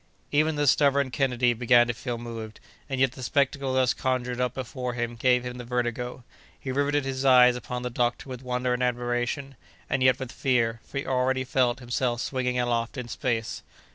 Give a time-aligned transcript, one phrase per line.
[0.31, 2.59] Even the stubborn Kennedy began to feel moved,
[2.89, 6.23] and yet the spectacle thus conjured up before him gave him the vertigo.
[6.59, 9.55] He riveted his eyes upon the doctor with wonder and admiration,
[9.87, 13.61] and yet with fear, for he already felt himself swinging aloft in space.